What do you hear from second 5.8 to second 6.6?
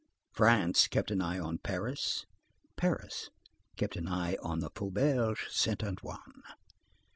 Antoine.